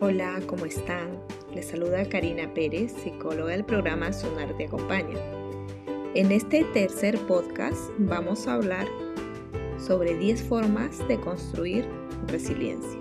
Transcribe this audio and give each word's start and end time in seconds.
Hola, 0.00 0.40
¿cómo 0.46 0.64
están? 0.64 1.20
Les 1.52 1.66
saluda 1.66 2.08
Karina 2.08 2.54
Pérez, 2.54 2.92
psicóloga 3.02 3.50
del 3.50 3.64
programa 3.64 4.12
Sonar 4.12 4.56
Te 4.56 4.66
Acompaña. 4.66 5.18
En 6.14 6.30
este 6.30 6.62
tercer 6.72 7.18
podcast 7.26 7.80
vamos 7.98 8.46
a 8.46 8.54
hablar 8.54 8.86
sobre 9.76 10.16
10 10.16 10.40
formas 10.44 11.06
de 11.08 11.18
construir 11.18 11.84
resiliencia. 12.28 13.00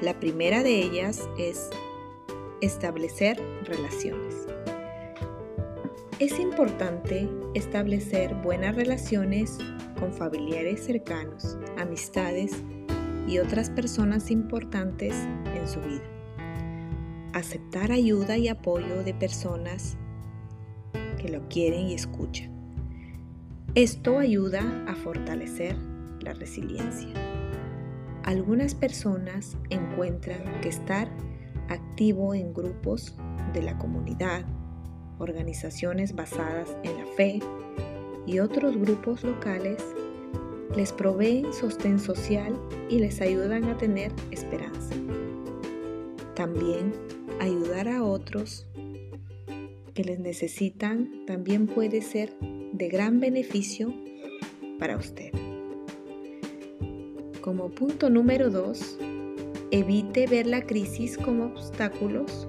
La 0.00 0.18
primera 0.18 0.64
de 0.64 0.80
ellas 0.82 1.28
es 1.38 1.70
establecer 2.60 3.40
relaciones. 3.62 4.48
Es 6.18 6.40
importante 6.40 7.28
establecer 7.54 8.34
buenas 8.34 8.74
relaciones 8.74 9.58
con 10.00 10.12
familiares 10.12 10.84
cercanos, 10.84 11.56
amistades 11.76 12.64
y 13.28 13.38
otras 13.38 13.68
personas 13.68 14.30
importantes 14.30 15.14
en 15.54 15.68
su 15.68 15.80
vida. 15.80 16.02
Aceptar 17.34 17.92
ayuda 17.92 18.38
y 18.38 18.48
apoyo 18.48 19.04
de 19.04 19.12
personas 19.12 19.98
que 21.20 21.28
lo 21.28 21.46
quieren 21.48 21.88
y 21.88 21.94
escuchan. 21.94 22.50
Esto 23.74 24.18
ayuda 24.18 24.84
a 24.88 24.94
fortalecer 24.94 25.76
la 26.20 26.32
resiliencia. 26.32 27.12
Algunas 28.24 28.74
personas 28.74 29.58
encuentran 29.68 30.60
que 30.62 30.70
estar 30.70 31.08
activo 31.68 32.34
en 32.34 32.54
grupos 32.54 33.14
de 33.52 33.62
la 33.62 33.76
comunidad, 33.78 34.44
organizaciones 35.18 36.14
basadas 36.14 36.76
en 36.82 36.96
la 36.96 37.06
fe 37.16 37.40
y 38.26 38.38
otros 38.38 38.76
grupos 38.76 39.22
locales 39.22 39.82
les 40.74 40.92
proveen 40.92 41.52
sostén 41.52 41.98
social 41.98 42.54
y 42.88 42.98
les 42.98 43.20
ayudan 43.20 43.64
a 43.64 43.76
tener 43.78 44.12
esperanza. 44.30 44.94
También 46.34 46.92
ayudar 47.40 47.88
a 47.88 48.02
otros 48.02 48.66
que 49.94 50.04
les 50.04 50.20
necesitan 50.20 51.24
también 51.26 51.66
puede 51.66 52.02
ser 52.02 52.32
de 52.72 52.88
gran 52.88 53.18
beneficio 53.20 53.92
para 54.78 54.96
usted. 54.96 55.32
Como 57.40 57.70
punto 57.70 58.10
número 58.10 58.50
2, 58.50 58.98
evite 59.70 60.26
ver 60.26 60.46
la 60.46 60.62
crisis 60.62 61.18
como 61.18 61.46
obstáculos 61.46 62.46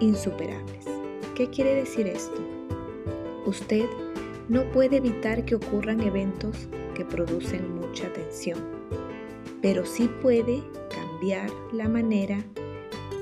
insuperables. 0.00 0.86
¿Qué 1.34 1.48
quiere 1.48 1.74
decir 1.74 2.06
esto? 2.06 2.40
Usted 3.46 3.86
no 4.50 4.68
puede 4.72 4.96
evitar 4.96 5.44
que 5.44 5.54
ocurran 5.54 6.00
eventos 6.00 6.68
que 6.96 7.04
producen 7.04 7.76
mucha 7.76 8.12
tensión, 8.12 8.58
pero 9.62 9.86
sí 9.86 10.10
puede 10.20 10.60
cambiar 10.92 11.48
la 11.72 11.88
manera 11.88 12.44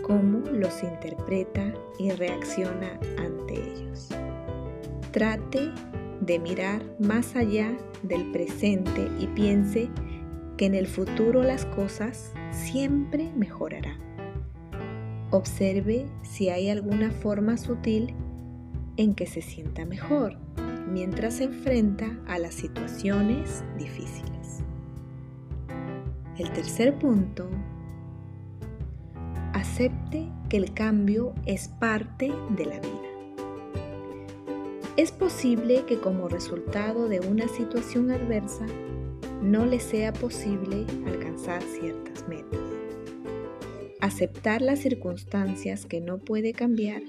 como 0.01 0.39
los 0.51 0.83
interpreta 0.83 1.75
y 1.98 2.12
reacciona 2.12 2.98
ante 3.19 3.57
ellos. 3.57 4.09
Trate 5.12 5.70
de 6.23 6.39
mirar 6.39 6.83
más 6.98 7.37
allá 7.37 7.77
del 8.03 8.33
presente 8.33 9.11
y 9.20 9.27
piense 9.27 9.91
que 10.57 10.65
en 10.65 10.75
el 10.75 10.87
futuro 10.87 11.42
las 11.42 11.67
cosas 11.67 12.33
siempre 12.53 13.31
mejorarán. 13.37 14.01
Observe 15.31 16.07
si 16.23 16.48
hay 16.48 16.70
alguna 16.70 17.11
forma 17.11 17.59
sutil 17.59 18.15
en 18.97 19.15
que 19.15 19.27
se 19.27 19.42
sienta 19.42 19.85
mejor 19.85 20.39
mientras 20.92 21.34
se 21.34 21.44
enfrenta 21.44 22.19
a 22.27 22.39
las 22.39 22.55
situaciones 22.55 23.64
difíciles. 23.78 24.62
El 26.39 26.50
tercer 26.53 26.98
punto, 26.98 27.48
acepte 29.52 30.29
que 30.48 30.57
el 30.57 30.73
cambio 30.73 31.35
es 31.46 31.68
parte 31.68 32.33
de 32.57 32.64
la 32.64 32.80
vida. 32.80 33.08
Es 34.96 35.13
posible 35.13 35.85
que 35.86 35.98
como 35.98 36.29
resultado 36.29 37.08
de 37.08 37.20
una 37.20 37.46
situación 37.48 38.11
adversa 38.11 38.67
no 39.42 39.67
le 39.67 39.80
sea 39.80 40.13
posible 40.13 40.86
alcanzar 41.07 41.63
ciertas 41.63 42.27
metas. 42.29 42.61
Aceptar 44.01 44.63
las 44.63 44.80
circunstancias 44.80 45.86
que 45.86 46.01
no 46.01 46.18
puede 46.18 46.52
cambiar 46.52 47.02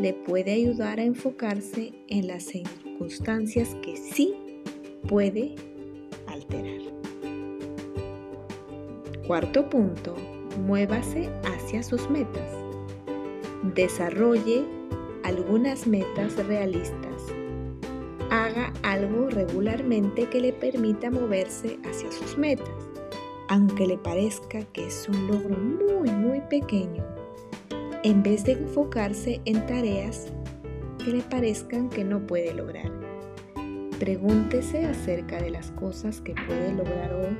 le 0.00 0.12
puede 0.12 0.52
ayudar 0.52 0.98
a 0.98 1.04
enfocarse 1.04 1.92
en 2.08 2.26
las 2.26 2.44
circunstancias 2.44 3.76
que 3.82 3.96
sí 3.96 4.34
puede 5.08 5.54
alterar. 6.26 6.80
Cuarto 9.26 9.68
punto, 9.70 10.16
muévase 10.66 11.30
hacia 11.44 11.82
sus 11.82 12.10
metas. 12.10 12.50
Desarrolle 13.74 14.64
algunas 15.22 15.86
metas 15.86 16.34
realistas. 16.46 17.22
Haga 18.30 18.72
algo 18.82 19.30
regularmente 19.30 20.28
que 20.28 20.40
le 20.40 20.52
permita 20.52 21.10
moverse 21.10 21.78
hacia 21.84 22.10
sus 22.10 22.36
metas, 22.36 22.68
aunque 23.48 23.86
le 23.86 23.96
parezca 23.96 24.64
que 24.72 24.86
es 24.86 25.08
un 25.08 25.28
logro 25.28 25.56
muy, 25.56 26.10
muy 26.10 26.40
pequeño 26.50 27.23
en 28.04 28.22
vez 28.22 28.44
de 28.44 28.52
enfocarse 28.52 29.40
en 29.46 29.64
tareas 29.64 30.30
que 31.02 31.10
le 31.10 31.22
parezcan 31.22 31.88
que 31.88 32.04
no 32.04 32.26
puede 32.26 32.52
lograr. 32.52 32.92
Pregúntese 33.98 34.84
acerca 34.84 35.40
de 35.40 35.48
las 35.48 35.70
cosas 35.70 36.20
que 36.20 36.34
puede 36.46 36.74
lograr 36.74 37.14
hoy 37.14 37.38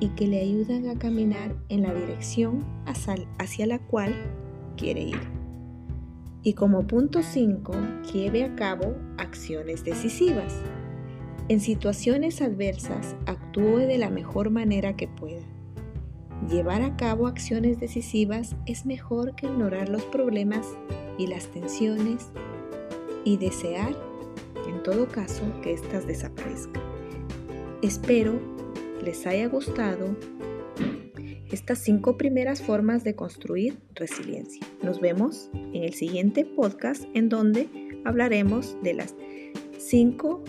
y 0.00 0.08
que 0.10 0.28
le 0.28 0.40
ayudan 0.40 0.88
a 0.88 0.98
caminar 0.98 1.54
en 1.68 1.82
la 1.82 1.92
dirección 1.92 2.64
hacia 2.86 3.66
la 3.66 3.78
cual 3.78 4.14
quiere 4.78 5.02
ir. 5.02 5.20
Y 6.42 6.54
como 6.54 6.86
punto 6.86 7.22
5, 7.22 7.72
lleve 8.14 8.44
a 8.44 8.54
cabo 8.56 8.94
acciones 9.18 9.84
decisivas. 9.84 10.54
En 11.48 11.60
situaciones 11.60 12.40
adversas, 12.40 13.14
actúe 13.26 13.80
de 13.80 13.98
la 13.98 14.08
mejor 14.08 14.48
manera 14.48 14.96
que 14.96 15.06
pueda 15.06 15.44
Llevar 16.50 16.82
a 16.82 16.96
cabo 16.96 17.26
acciones 17.26 17.80
decisivas 17.80 18.54
es 18.66 18.86
mejor 18.86 19.34
que 19.34 19.46
ignorar 19.46 19.88
los 19.88 20.04
problemas 20.04 20.66
y 21.18 21.26
las 21.26 21.48
tensiones 21.48 22.28
y 23.24 23.36
desear, 23.36 23.96
en 24.68 24.82
todo 24.84 25.08
caso, 25.08 25.42
que 25.62 25.72
éstas 25.72 26.06
desaparezcan. 26.06 26.82
Espero 27.82 28.38
les 29.02 29.26
haya 29.26 29.48
gustado 29.48 30.16
estas 31.50 31.78
cinco 31.78 32.16
primeras 32.16 32.62
formas 32.62 33.02
de 33.02 33.16
construir 33.16 33.78
resiliencia. 33.94 34.64
Nos 34.82 35.00
vemos 35.00 35.50
en 35.54 35.82
el 35.82 35.94
siguiente 35.94 36.44
podcast 36.44 37.04
en 37.14 37.28
donde 37.28 37.68
hablaremos 38.04 38.76
de 38.82 38.94
las 38.94 39.16
cinco 39.78 40.44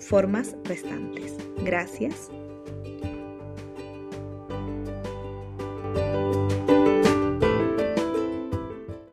formas 0.00 0.54
restantes. 0.64 1.36
Gracias 1.64 2.30